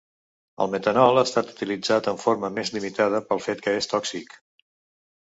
[0.63, 4.35] El metanol ha estat utilitzat en forma més limitada pel fet que és tòxic.